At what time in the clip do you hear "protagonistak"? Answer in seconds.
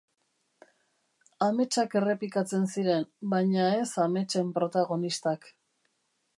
4.59-5.51